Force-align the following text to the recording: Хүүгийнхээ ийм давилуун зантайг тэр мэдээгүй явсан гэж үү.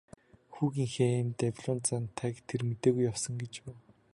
Хүүгийнхээ 0.53 1.11
ийм 1.19 1.29
давилуун 1.39 1.79
зантайг 1.87 2.35
тэр 2.47 2.61
мэдээгүй 2.67 3.03
явсан 3.11 3.33
гэж 3.41 3.53
үү. 3.67 3.75